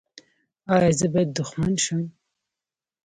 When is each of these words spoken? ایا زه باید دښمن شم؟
ایا 0.73 0.91
زه 0.99 1.07
باید 1.13 1.29
دښمن 1.37 1.73
شم؟ 1.83 2.01